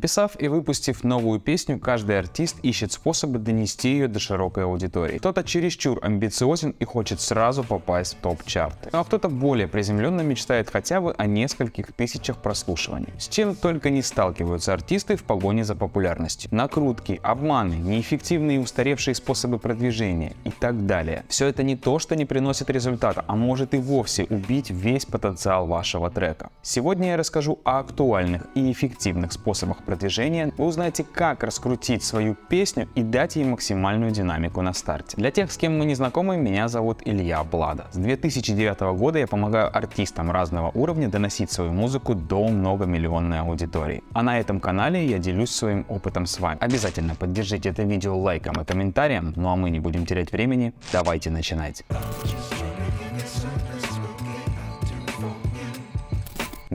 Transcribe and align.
Написав 0.00 0.32
и 0.38 0.48
выпустив 0.48 1.04
новую 1.04 1.40
песню, 1.40 1.78
каждый 1.78 2.18
артист 2.18 2.56
ищет 2.62 2.90
способы 2.90 3.38
донести 3.38 3.90
ее 3.90 4.08
до 4.08 4.18
широкой 4.18 4.64
аудитории. 4.64 5.18
Кто-то 5.18 5.44
чересчур 5.44 5.98
амбициозен 6.00 6.74
и 6.78 6.86
хочет 6.86 7.20
сразу 7.20 7.62
попасть 7.64 8.14
в 8.14 8.22
топ-чарты. 8.22 8.88
Ну 8.94 9.00
а 9.00 9.04
кто-то 9.04 9.28
более 9.28 9.68
приземленно 9.68 10.22
мечтает 10.22 10.70
хотя 10.70 11.02
бы 11.02 11.14
о 11.18 11.26
нескольких 11.26 11.92
тысячах 11.92 12.38
прослушиваний. 12.38 13.12
С 13.18 13.28
чем 13.28 13.54
только 13.54 13.90
не 13.90 14.00
сталкиваются 14.00 14.72
артисты 14.72 15.16
в 15.16 15.24
погоне 15.24 15.64
за 15.64 15.74
популярностью. 15.74 16.48
Накрутки, 16.50 17.20
обманы, 17.22 17.74
неэффективные 17.74 18.56
и 18.56 18.60
устаревшие 18.60 19.14
способы 19.14 19.58
продвижения 19.58 20.32
и 20.44 20.50
так 20.50 20.86
далее. 20.86 21.24
Все 21.28 21.46
это 21.46 21.62
не 21.62 21.76
то, 21.76 21.98
что 21.98 22.16
не 22.16 22.24
приносит 22.24 22.70
результата, 22.70 23.22
а 23.28 23.36
может 23.36 23.74
и 23.74 23.76
вовсе 23.76 24.24
убить 24.30 24.70
весь 24.70 25.04
потенциал 25.04 25.66
вашего 25.66 26.10
трека. 26.10 26.48
Сегодня 26.62 27.08
я 27.08 27.16
расскажу 27.18 27.58
о 27.64 27.80
актуальных 27.80 28.46
и 28.54 28.72
эффективных 28.72 29.32
способах 29.32 29.82
продвижения. 29.90 30.52
Вы 30.56 30.66
узнаете, 30.66 31.02
как 31.02 31.42
раскрутить 31.42 32.04
свою 32.04 32.36
песню 32.48 32.86
и 32.94 33.02
дать 33.02 33.34
ей 33.34 33.44
максимальную 33.44 34.12
динамику 34.12 34.62
на 34.62 34.72
старте. 34.72 35.16
Для 35.16 35.32
тех, 35.32 35.50
с 35.50 35.56
кем 35.56 35.76
мы 35.76 35.84
не 35.84 35.96
знакомы, 35.96 36.36
меня 36.36 36.68
зовут 36.68 37.00
Илья 37.04 37.42
Блада. 37.42 37.86
С 37.90 37.96
2009 37.96 38.80
года 38.96 39.18
я 39.18 39.26
помогаю 39.26 39.76
артистам 39.76 40.30
разного 40.30 40.70
уровня 40.74 41.08
доносить 41.08 41.50
свою 41.50 41.72
музыку 41.72 42.14
до 42.14 42.46
многомиллионной 42.46 43.40
аудитории. 43.40 44.04
А 44.12 44.22
на 44.22 44.38
этом 44.38 44.60
канале 44.60 45.04
я 45.04 45.18
делюсь 45.18 45.50
своим 45.50 45.84
опытом 45.88 46.26
с 46.26 46.38
вами. 46.38 46.58
Обязательно 46.60 47.16
поддержите 47.16 47.70
это 47.70 47.82
видео 47.82 48.16
лайком 48.16 48.62
и 48.62 48.64
комментарием, 48.64 49.32
ну 49.34 49.48
а 49.48 49.56
мы 49.56 49.70
не 49.70 49.80
будем 49.80 50.06
терять 50.06 50.30
времени, 50.30 50.72
давайте 50.92 51.30
начинать. 51.30 51.84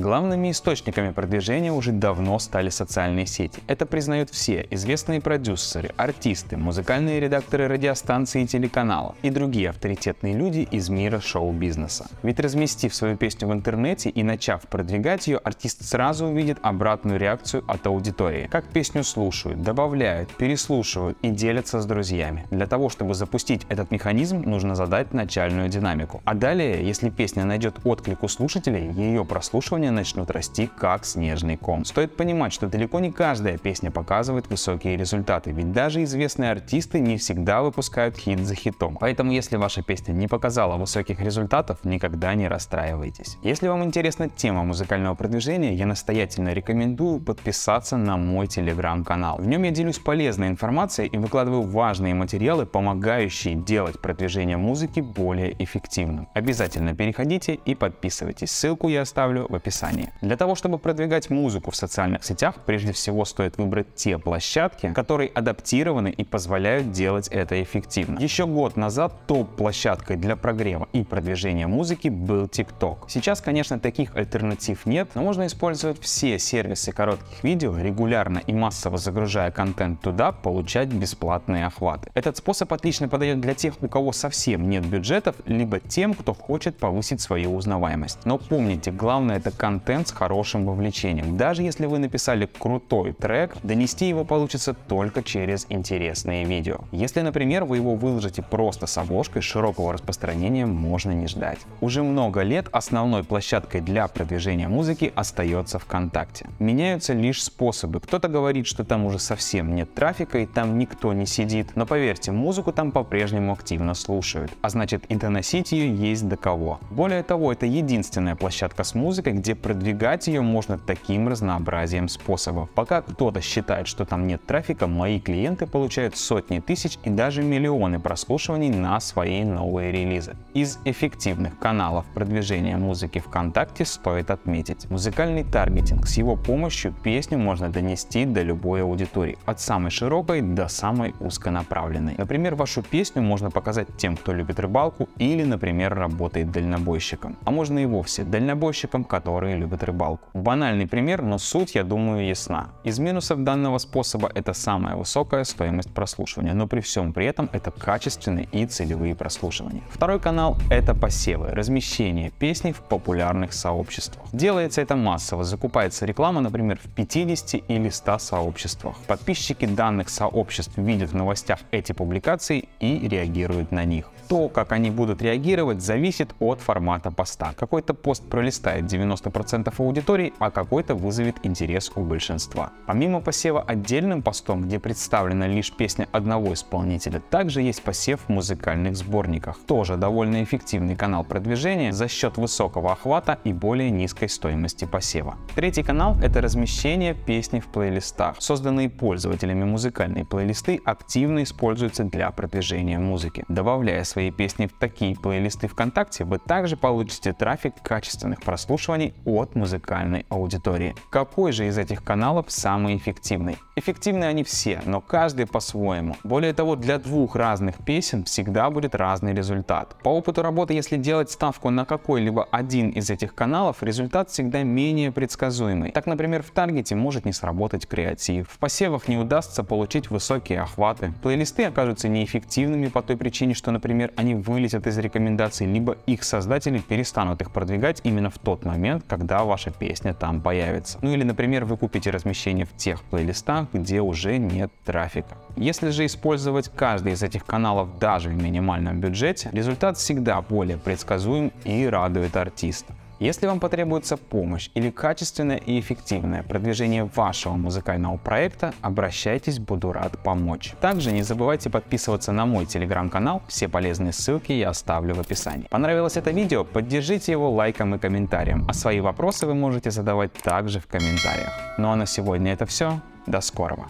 Главными 0.05 0.51
источниками 0.51 1.09
продвижения 1.09 1.71
уже 1.71 1.91
давно 1.91 2.37
стали 2.37 2.69
социальные 2.69 3.25
сети. 3.25 3.59
Это 3.65 3.87
признают 3.87 4.29
все 4.29 4.67
известные 4.69 5.19
продюсеры, 5.19 5.89
артисты, 5.97 6.57
музыкальные 6.57 7.19
редакторы 7.19 7.67
радиостанций 7.67 8.43
и 8.43 8.45
телеканалов 8.45 9.15
и 9.23 9.31
другие 9.31 9.71
авторитетные 9.71 10.35
люди 10.35 10.59
из 10.69 10.89
мира 10.89 11.19
шоу-бизнеса. 11.19 12.05
Ведь 12.21 12.39
разместив 12.39 12.93
свою 12.93 13.17
песню 13.17 13.47
в 13.47 13.53
интернете 13.53 14.11
и 14.11 14.21
начав 14.21 14.67
продвигать 14.67 15.25
ее, 15.25 15.39
артист 15.39 15.83
сразу 15.83 16.27
увидит 16.27 16.59
обратную 16.61 17.17
реакцию 17.17 17.63
от 17.67 17.87
аудитории. 17.87 18.47
Как 18.51 18.65
песню 18.65 19.03
слушают, 19.03 19.63
добавляют, 19.63 20.29
переслушивают 20.37 21.17
и 21.23 21.31
делятся 21.31 21.81
с 21.81 21.85
друзьями. 21.87 22.45
Для 22.51 22.67
того, 22.67 22.89
чтобы 22.89 23.15
запустить 23.15 23.65
этот 23.69 23.89
механизм, 23.89 24.43
нужно 24.43 24.75
задать 24.75 25.15
начальную 25.15 25.67
динамику. 25.67 26.21
А 26.25 26.35
далее, 26.35 26.85
если 26.85 27.09
песня 27.09 27.43
найдет 27.43 27.77
отклик 27.83 28.21
у 28.21 28.27
слушателей, 28.27 28.91
ее 28.91 29.25
прослушивание 29.25 29.94
начнут 29.95 30.29
расти 30.29 30.67
как 30.67 31.05
снежный 31.05 31.57
ком. 31.57 31.85
Стоит 31.85 32.15
понимать, 32.15 32.53
что 32.53 32.67
далеко 32.67 32.99
не 32.99 33.11
каждая 33.11 33.57
песня 33.57 33.89
показывает 33.89 34.47
высокие 34.49 34.97
результаты, 34.97 35.51
ведь 35.51 35.71
даже 35.71 36.03
известные 36.03 36.51
артисты 36.51 36.99
не 36.99 37.17
всегда 37.17 37.61
выпускают 37.61 38.17
хит 38.17 38.39
за 38.39 38.55
хитом. 38.55 38.97
Поэтому 38.99 39.31
если 39.31 39.55
ваша 39.55 39.81
песня 39.81 40.13
не 40.13 40.27
показала 40.27 40.77
высоких 40.77 41.19
результатов, 41.21 41.79
никогда 41.83 42.35
не 42.35 42.47
расстраивайтесь. 42.47 43.37
Если 43.41 43.67
вам 43.67 43.83
интересна 43.83 44.29
тема 44.29 44.63
музыкального 44.63 45.15
продвижения, 45.15 45.73
я 45.73 45.85
настоятельно 45.85 46.53
рекомендую 46.53 47.19
подписаться 47.19 47.97
на 47.97 48.17
мой 48.17 48.47
телеграм-канал. 48.47 49.37
В 49.37 49.47
нем 49.47 49.63
я 49.63 49.71
делюсь 49.71 49.99
полезной 49.99 50.49
информацией 50.49 51.07
и 51.07 51.17
выкладываю 51.17 51.61
важные 51.61 52.13
материалы, 52.13 52.65
помогающие 52.65 53.55
делать 53.55 54.01
продвижение 54.01 54.57
музыки 54.57 54.99
более 54.99 55.55
эффективным. 55.63 56.27
Обязательно 56.33 56.93
переходите 56.93 57.53
и 57.53 57.75
подписывайтесь. 57.75 58.51
Ссылку 58.51 58.89
я 58.89 59.01
оставлю 59.01 59.45
в 59.47 59.55
описании 59.55 59.84
описании. 59.85 60.11
Для 60.21 60.37
того, 60.37 60.55
чтобы 60.55 60.77
продвигать 60.77 61.29
музыку 61.29 61.71
в 61.71 61.75
социальных 61.75 62.23
сетях, 62.23 62.55
прежде 62.65 62.91
всего 62.91 63.25
стоит 63.25 63.57
выбрать 63.57 63.95
те 63.95 64.17
площадки, 64.17 64.91
которые 64.93 65.29
адаптированы 65.29 66.09
и 66.09 66.23
позволяют 66.23 66.91
делать 66.91 67.27
это 67.29 67.61
эффективно. 67.61 68.19
Еще 68.19 68.45
год 68.45 68.77
назад 68.77 69.13
топ-площадкой 69.27 70.17
для 70.17 70.35
прогрева 70.35 70.87
и 70.93 71.03
продвижения 71.03 71.67
музыки 71.67 72.07
был 72.07 72.45
TikTok. 72.45 73.05
Сейчас, 73.07 73.41
конечно, 73.41 73.79
таких 73.79 74.15
альтернатив 74.15 74.85
нет, 74.85 75.09
но 75.15 75.21
можно 75.21 75.45
использовать 75.47 76.01
все 76.01 76.39
сервисы 76.39 76.91
коротких 76.91 77.43
видео, 77.43 77.77
регулярно 77.77 78.39
и 78.39 78.53
массово 78.53 78.97
загружая 78.97 79.51
контент 79.51 80.01
туда, 80.01 80.31
получать 80.31 80.89
бесплатные 80.89 81.65
охваты. 81.65 82.09
Этот 82.13 82.37
способ 82.37 82.71
отлично 82.73 83.07
подойдет 83.07 83.41
для 83.41 83.53
тех, 83.53 83.75
у 83.81 83.87
кого 83.87 84.11
совсем 84.11 84.69
нет 84.69 84.85
бюджетов, 84.85 85.35
либо 85.45 85.79
тем, 85.79 86.13
кто 86.13 86.33
хочет 86.33 86.77
повысить 86.77 87.21
свою 87.21 87.55
узнаваемость. 87.55 88.25
Но 88.25 88.37
помните, 88.37 88.91
главное 88.91 89.37
это 89.37 89.51
контент 89.65 90.07
с 90.07 90.11
хорошим 90.11 90.67
вовлечением. 90.67 91.37
Даже 91.37 91.63
если 91.63 91.87
вы 91.87 91.97
написали 91.97 92.45
крутой 92.45 93.13
трек, 93.13 93.55
донести 93.63 94.07
его 94.07 94.23
получится 94.23 94.75
только 94.75 95.23
через 95.23 95.65
интересные 95.69 96.45
видео. 96.45 96.81
Если, 96.91 97.21
например, 97.21 97.63
вы 97.63 97.77
его 97.77 97.95
выложите 97.95 98.43
просто 98.43 98.85
с 98.85 98.95
обложкой, 98.99 99.41
широкого 99.41 99.91
распространения 99.91 100.67
можно 100.67 101.13
не 101.13 101.25
ждать. 101.25 101.57
Уже 101.81 102.03
много 102.03 102.43
лет 102.43 102.67
основной 102.71 103.23
площадкой 103.23 103.81
для 103.81 104.07
продвижения 104.07 104.67
музыки 104.67 105.11
остается 105.15 105.79
ВКонтакте. 105.79 106.45
Меняются 106.59 107.13
лишь 107.13 107.43
способы. 107.43 108.01
Кто-то 108.01 108.27
говорит, 108.27 108.67
что 108.67 108.83
там 108.83 109.03
уже 109.05 109.17
совсем 109.17 109.73
нет 109.73 109.91
трафика 109.95 110.37
и 110.37 110.45
там 110.45 110.77
никто 110.77 111.11
не 111.13 111.25
сидит, 111.25 111.69
но 111.73 111.87
поверьте, 111.87 112.31
музыку 112.31 112.71
там 112.71 112.91
по-прежнему 112.91 113.53
активно 113.53 113.95
слушают, 113.95 114.51
а 114.61 114.69
значит 114.69 115.05
и 115.05 115.15
доносить 115.15 115.71
ее 115.71 115.91
есть 115.91 116.27
до 116.27 116.37
кого. 116.37 116.79
Более 116.91 117.23
того, 117.23 117.51
это 117.51 117.65
единственная 117.65 118.35
площадка 118.35 118.83
с 118.83 118.93
музыкой, 118.93 119.33
где 119.33 119.54
продвигать 119.55 120.27
ее 120.27 120.41
можно 120.41 120.77
таким 120.77 121.27
разнообразием 121.27 122.07
способов. 122.07 122.69
Пока 122.71 123.01
кто-то 123.01 123.41
считает, 123.41 123.87
что 123.87 124.05
там 124.05 124.27
нет 124.27 124.45
трафика, 124.45 124.87
мои 124.87 125.19
клиенты 125.19 125.65
получают 125.67 126.17
сотни 126.17 126.59
тысяч 126.59 126.97
и 127.03 127.09
даже 127.09 127.41
миллионы 127.41 127.99
прослушиваний 127.99 128.69
на 128.69 128.99
свои 128.99 129.43
новые 129.43 129.91
релизы. 129.91 130.35
Из 130.53 130.79
эффективных 130.85 131.57
каналов 131.59 132.05
продвижения 132.13 132.77
музыки 132.77 133.19
ВКонтакте 133.19 133.85
стоит 133.85 134.31
отметить 134.31 134.89
музыкальный 134.89 135.43
таргетинг. 135.43 136.07
С 136.07 136.17
его 136.17 136.35
помощью 136.35 136.93
песню 137.03 137.37
можно 137.37 137.69
донести 137.69 138.25
до 138.25 138.41
любой 138.41 138.81
аудитории, 138.83 139.37
от 139.45 139.59
самой 139.59 139.91
широкой 139.91 140.41
до 140.41 140.67
самой 140.67 141.13
узконаправленной. 141.19 142.15
Например, 142.17 142.55
вашу 142.55 142.81
песню 142.81 143.21
можно 143.21 143.51
показать 143.51 143.87
тем, 143.97 144.17
кто 144.17 144.33
любит 144.33 144.59
рыбалку 144.59 145.09
или, 145.17 145.43
например, 145.43 145.93
работает 145.93 146.51
дальнобойщиком. 146.51 147.37
А 147.45 147.51
можно 147.51 147.79
и 147.79 147.85
вовсе 147.85 148.23
дальнобойщикам, 148.23 149.03
которые 149.03 149.44
которые 149.45 149.57
любят 149.57 149.83
рыбалку. 149.83 150.27
Банальный 150.33 150.87
пример, 150.87 151.21
но 151.21 151.37
суть, 151.37 151.75
я 151.75 151.83
думаю, 151.83 152.27
ясна. 152.27 152.69
Из 152.83 152.97
минусов 152.99 153.43
данного 153.43 153.77
способа 153.77 154.31
это 154.33 154.53
самая 154.53 154.95
высокая 154.95 155.43
стоимость 155.43 155.93
прослушивания, 155.93 156.53
но 156.53 156.67
при 156.67 156.79
всем 156.79 157.13
при 157.13 157.27
этом 157.27 157.49
это 157.53 157.69
качественные 157.69 158.47
и 158.51 158.65
целевые 158.65 159.13
прослушивания. 159.13 159.83
Второй 159.91 160.19
канал— 160.19 160.57
это 160.71 160.95
посевы, 160.95 161.51
размещение 161.51 162.31
песней 162.31 162.73
в 162.73 162.79
популярных 162.79 163.53
сообществах. 163.53 164.25
Делается 164.33 164.81
это 164.81 164.95
массово, 164.95 165.43
закупается 165.43 166.07
реклама, 166.07 166.41
например, 166.41 166.79
в 166.83 166.89
50 166.95 167.61
или 167.67 167.89
100 167.89 168.17
сообществах. 168.19 168.95
Подписчики 169.07 169.65
данных 169.67 170.09
сообществ 170.09 170.77
видят 170.77 171.11
в 171.11 171.15
новостях 171.15 171.59
эти 171.71 171.91
публикации 171.93 172.67
и 172.79 173.07
реагируют 173.07 173.71
на 173.71 173.85
них. 173.85 174.05
То, 174.27 174.49
как 174.49 174.71
они 174.71 174.89
будут 174.89 175.21
реагировать, 175.21 175.81
зависит 175.81 176.33
от 176.39 176.59
формата 176.59 177.11
поста. 177.11 177.53
Какой-то 177.55 177.93
пост 177.93 178.23
пролистает 178.27 178.85
90% 178.85 179.34
аудитории, 179.77 180.33
а 180.39 180.51
какой-то 180.51 180.95
вызовет 180.95 181.35
интерес 181.43 181.91
у 181.95 182.01
большинства. 182.01 182.71
Помимо 182.87 183.21
посева 183.21 183.61
отдельным 183.61 184.21
постом, 184.21 184.63
где 184.63 184.79
представлена 184.79 185.47
лишь 185.47 185.71
песня 185.71 186.07
одного 186.11 186.53
исполнителя, 186.53 187.19
также 187.19 187.61
есть 187.61 187.83
посев 187.83 188.21
в 188.21 188.29
музыкальных 188.29 188.95
сборниках. 188.95 189.59
Тоже 189.67 189.97
довольно 189.97 190.43
эффективный 190.43 190.95
канал 190.95 191.23
продвижения 191.23 191.91
за 191.91 192.07
счет 192.07 192.37
высокого 192.37 192.91
охвата 192.91 193.39
и 193.43 193.53
более 193.53 193.91
низкой 193.91 194.29
стоимости 194.29 194.85
посева. 194.85 195.35
Третий 195.55 195.83
канал— 195.83 196.17
это 196.23 196.41
размещение 196.41 197.13
песни 197.13 197.59
в 197.59 197.67
плейлистах. 197.67 198.35
Созданные 198.39 198.89
пользователями 198.89 199.63
музыкальные 199.63 200.25
плейлисты 200.25 200.81
активно 200.85 201.43
используются 201.43 202.03
для 202.03 202.29
продвижения 202.31 202.99
музыки. 202.99 203.45
Добавляя 203.47 204.03
свои 204.03 204.31
песни 204.31 204.67
в 204.67 204.73
такие 204.73 205.15
плейлисты 205.15 205.67
ВКонтакте, 205.67 206.25
вы 206.25 206.39
также 206.39 206.77
получите 206.77 207.33
трафик 207.33 207.73
качественных 207.81 208.41
прослушиваний 208.41 209.13
от 209.25 209.55
музыкальной 209.55 210.25
аудитории. 210.29 210.95
Какой 211.09 211.51
же 211.51 211.67
из 211.67 211.77
этих 211.77 212.03
каналов 212.03 212.45
самый 212.49 212.95
эффективный? 212.95 213.57
Эффективны 213.75 214.23
они 214.23 214.43
все, 214.43 214.81
но 214.85 215.01
каждый 215.01 215.47
по-своему. 215.47 216.15
Более 216.23 216.53
того, 216.53 216.75
для 216.75 216.97
двух 216.97 217.35
разных 217.35 217.83
песен 217.83 218.23
всегда 218.23 218.69
будет 218.69 218.95
разный 218.95 219.33
результат. 219.33 219.95
По 220.03 220.09
опыту 220.09 220.41
работы, 220.41 220.73
если 220.73 220.97
делать 220.97 221.31
ставку 221.31 221.69
на 221.69 221.85
какой-либо 221.85 222.47
один 222.51 222.89
из 222.89 223.09
этих 223.09 223.35
каналов, 223.35 223.83
результат 223.83 224.29
всегда 224.29 224.63
менее 224.63 225.11
предсказуемый. 225.11 225.91
Так, 225.91 226.05
например, 226.05 226.43
в 226.43 226.51
таргете 226.51 226.95
может 226.95 227.25
не 227.25 227.33
сработать 227.33 227.87
креатив, 227.87 228.49
в 228.49 228.57
посевах 228.59 229.07
не 229.07 229.17
удастся 229.17 229.63
получить 229.63 230.09
высокие 230.09 230.61
охваты, 230.61 231.13
плейлисты 231.21 231.65
окажутся 231.65 232.07
неэффективными 232.07 232.87
по 232.87 233.01
той 233.01 233.17
причине, 233.17 233.53
что, 233.53 233.71
например, 233.71 234.11
они 234.15 234.35
вылетят 234.35 234.87
из 234.87 234.97
рекомендаций, 234.97 235.67
либо 235.67 235.97
их 236.05 236.23
создатели 236.23 236.79
перестанут 236.79 237.41
их 237.41 237.51
продвигать 237.51 238.01
именно 238.03 238.29
в 238.29 238.37
тот 238.37 238.65
момент, 238.65 239.05
когда 239.15 239.45
ваша 239.45 239.71
песня 239.71 240.13
там 240.13 240.41
появится. 240.41 240.99
Ну 241.01 241.13
или, 241.13 241.23
например, 241.23 241.63
вы 241.63 241.77
купите 241.77 242.09
размещение 242.09 242.65
в 242.65 242.75
тех 242.75 243.01
плейлистах, 243.03 243.67
где 243.71 244.01
уже 244.01 244.37
нет 244.37 244.71
трафика. 244.83 245.37
Если 245.55 245.89
же 245.91 246.05
использовать 246.05 246.69
каждый 246.69 247.13
из 247.13 247.23
этих 247.23 247.45
каналов 247.45 247.97
даже 247.97 248.27
в 248.29 248.35
минимальном 248.35 248.99
бюджете, 248.99 249.49
результат 249.53 249.97
всегда 249.97 250.41
более 250.41 250.77
предсказуем 250.77 251.53
и 251.63 251.85
радует 251.85 252.35
артиста. 252.35 252.93
Если 253.25 253.47
вам 253.47 253.59
потребуется 253.59 254.17
помощь 254.17 254.69
или 254.75 254.91
качественное 254.91 255.57
и 255.57 255.79
эффективное 255.79 256.43
продвижение 256.43 257.05
вашего 257.05 257.53
музыкального 257.53 258.17
проекта, 258.17 258.71
обращайтесь, 258.81 259.57
буду 259.57 259.91
рад 259.91 260.19
помочь. 260.23 260.75
Также 260.79 261.11
не 261.11 261.23
забывайте 261.23 261.71
подписываться 261.71 262.31
на 262.31 262.45
мой 262.45 262.67
телеграм-канал, 262.67 263.41
все 263.47 263.67
полезные 263.67 264.13
ссылки 264.13 264.51
я 264.51 264.69
оставлю 264.69 265.15
в 265.15 265.21
описании. 265.21 265.65
Понравилось 265.71 266.17
это 266.17 266.29
видео? 266.29 266.63
Поддержите 266.63 267.31
его 267.31 267.49
лайком 267.49 267.95
и 267.95 267.97
комментарием, 267.97 268.63
а 268.69 268.73
свои 268.73 268.99
вопросы 268.99 269.47
вы 269.47 269.55
можете 269.55 269.89
задавать 269.89 270.31
также 270.33 270.79
в 270.79 270.85
комментариях. 270.85 271.51
Ну 271.79 271.89
а 271.89 271.95
на 271.95 272.05
сегодня 272.05 272.53
это 272.53 272.67
все, 272.67 272.99
до 273.25 273.41
скорого. 273.41 273.87